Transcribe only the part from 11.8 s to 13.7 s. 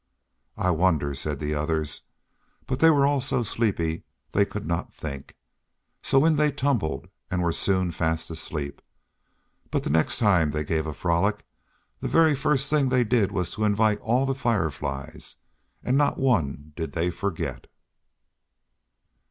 the very first thing they did was to